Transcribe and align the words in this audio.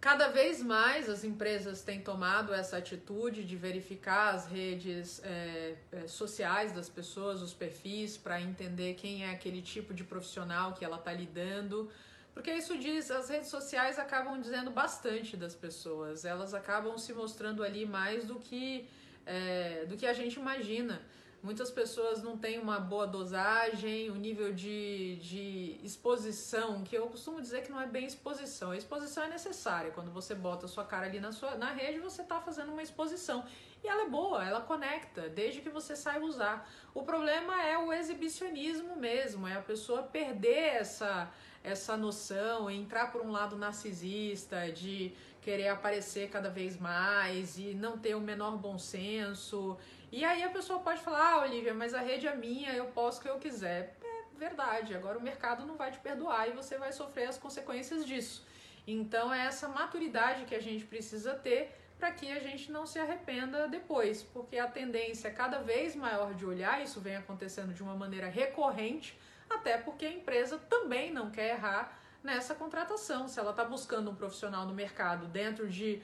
Cada 0.00 0.28
vez 0.28 0.62
mais 0.62 1.08
as 1.08 1.24
empresas 1.24 1.82
têm 1.82 2.00
tomado 2.00 2.54
essa 2.54 2.76
atitude 2.76 3.42
de 3.42 3.56
verificar 3.56 4.32
as 4.32 4.46
redes 4.46 5.20
é, 5.24 5.74
é, 5.90 6.06
sociais 6.06 6.70
das 6.70 6.88
pessoas, 6.88 7.42
os 7.42 7.52
perfis, 7.52 8.16
para 8.16 8.40
entender 8.40 8.94
quem 8.94 9.24
é 9.24 9.30
aquele 9.30 9.60
tipo 9.60 9.92
de 9.92 10.04
profissional 10.04 10.72
que 10.72 10.84
ela 10.84 10.98
está 10.98 11.12
lidando. 11.12 11.90
Porque 12.32 12.52
isso 12.52 12.78
diz, 12.78 13.10
as 13.10 13.28
redes 13.28 13.48
sociais 13.48 13.98
acabam 13.98 14.40
dizendo 14.40 14.70
bastante 14.70 15.36
das 15.36 15.56
pessoas, 15.56 16.24
elas 16.24 16.54
acabam 16.54 16.96
se 16.96 17.12
mostrando 17.12 17.64
ali 17.64 17.84
mais 17.84 18.24
do 18.24 18.36
que, 18.36 18.88
é, 19.26 19.84
do 19.86 19.96
que 19.96 20.06
a 20.06 20.12
gente 20.12 20.38
imagina. 20.38 21.02
Muitas 21.40 21.70
pessoas 21.70 22.20
não 22.20 22.36
têm 22.36 22.58
uma 22.58 22.80
boa 22.80 23.06
dosagem, 23.06 24.10
o 24.10 24.16
nível 24.16 24.52
de, 24.52 25.16
de 25.16 25.80
exposição, 25.84 26.82
que 26.82 26.96
eu 26.96 27.06
costumo 27.06 27.40
dizer 27.40 27.62
que 27.62 27.70
não 27.70 27.80
é 27.80 27.86
bem 27.86 28.06
exposição. 28.06 28.72
A 28.72 28.76
exposição 28.76 29.22
é 29.22 29.28
necessária. 29.28 29.92
Quando 29.92 30.10
você 30.10 30.34
bota 30.34 30.66
a 30.66 30.68
sua 30.68 30.84
cara 30.84 31.06
ali 31.06 31.20
na, 31.20 31.30
sua, 31.30 31.54
na 31.54 31.72
rede, 31.72 32.00
você 32.00 32.22
está 32.22 32.40
fazendo 32.40 32.72
uma 32.72 32.82
exposição. 32.82 33.44
E 33.84 33.86
ela 33.86 34.02
é 34.02 34.08
boa, 34.08 34.44
ela 34.44 34.60
conecta, 34.60 35.28
desde 35.28 35.60
que 35.60 35.70
você 35.70 35.94
saiba 35.94 36.26
usar. 36.26 36.68
O 36.92 37.04
problema 37.04 37.62
é 37.62 37.78
o 37.78 37.92
exibicionismo 37.92 38.96
mesmo, 38.96 39.46
é 39.46 39.54
a 39.54 39.62
pessoa 39.62 40.02
perder 40.02 40.74
essa, 40.80 41.30
essa 41.62 41.96
noção, 41.96 42.70
entrar 42.70 43.12
por 43.12 43.20
um 43.20 43.30
lado 43.30 43.56
narcisista, 43.56 44.70
de 44.70 45.12
querer 45.40 45.68
aparecer 45.68 46.28
cada 46.30 46.50
vez 46.50 46.76
mais 46.76 47.58
e 47.58 47.74
não 47.74 47.98
ter 47.98 48.14
o 48.14 48.20
menor 48.20 48.56
bom 48.56 48.78
senso 48.78 49.78
e 50.10 50.24
aí 50.24 50.42
a 50.42 50.48
pessoa 50.48 50.78
pode 50.78 51.00
falar, 51.02 51.34
ah, 51.34 51.42
Olivia, 51.42 51.74
mas 51.74 51.92
a 51.92 52.00
rede 52.00 52.26
é 52.26 52.34
minha, 52.34 52.72
eu 52.72 52.86
posso 52.86 53.20
o 53.20 53.22
que 53.22 53.28
eu 53.28 53.38
quiser. 53.38 53.94
É 54.02 54.38
verdade, 54.38 54.94
agora 54.94 55.18
o 55.18 55.22
mercado 55.22 55.66
não 55.66 55.76
vai 55.76 55.90
te 55.90 55.98
perdoar 55.98 56.48
e 56.48 56.52
você 56.52 56.78
vai 56.78 56.92
sofrer 56.92 57.28
as 57.28 57.36
consequências 57.36 58.06
disso. 58.06 58.46
Então 58.86 59.32
é 59.32 59.44
essa 59.44 59.68
maturidade 59.68 60.46
que 60.46 60.54
a 60.54 60.60
gente 60.60 60.86
precisa 60.86 61.34
ter 61.34 61.74
para 61.98 62.10
que 62.10 62.30
a 62.32 62.38
gente 62.38 62.72
não 62.72 62.86
se 62.86 62.98
arrependa 62.98 63.68
depois, 63.68 64.22
porque 64.22 64.56
a 64.56 64.66
tendência 64.66 65.28
é 65.28 65.30
cada 65.30 65.58
vez 65.58 65.94
maior 65.94 66.32
de 66.32 66.46
olhar, 66.46 66.82
isso 66.82 67.00
vem 67.00 67.16
acontecendo 67.16 67.74
de 67.74 67.82
uma 67.82 67.94
maneira 67.94 68.28
recorrente, 68.28 69.18
até 69.48 69.78
porque 69.78 70.06
a 70.06 70.12
empresa 70.12 70.58
também 70.58 71.12
não 71.12 71.30
quer 71.30 71.54
errar 71.54 71.98
nessa 72.22 72.54
contratação. 72.54 73.28
Se 73.28 73.38
ela 73.38 73.50
está 73.50 73.64
buscando 73.64 74.10
um 74.10 74.14
profissional 74.14 74.66
no 74.66 74.74
mercado 74.74 75.26
dentro 75.26 75.68
de, 75.68 76.02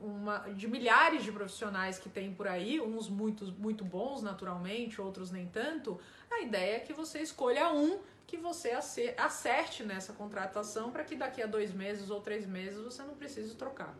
uma, 0.00 0.38
de 0.50 0.68
milhares 0.68 1.24
de 1.24 1.32
profissionais 1.32 1.98
que 1.98 2.08
tem 2.08 2.32
por 2.32 2.46
aí, 2.46 2.80
uns 2.80 3.08
muito, 3.08 3.46
muito 3.58 3.84
bons 3.84 4.22
naturalmente, 4.22 5.00
outros 5.00 5.30
nem 5.30 5.46
tanto, 5.46 6.00
a 6.30 6.40
ideia 6.40 6.76
é 6.76 6.80
que 6.80 6.92
você 6.92 7.20
escolha 7.20 7.70
um 7.70 7.98
que 8.26 8.36
você 8.36 8.72
acerte 9.16 9.82
nessa 9.82 10.12
contratação 10.12 10.90
para 10.90 11.02
que 11.02 11.16
daqui 11.16 11.42
a 11.42 11.46
dois 11.46 11.72
meses 11.72 12.10
ou 12.10 12.20
três 12.20 12.46
meses 12.46 12.78
você 12.78 13.02
não 13.02 13.14
precise 13.14 13.54
trocar. 13.56 13.96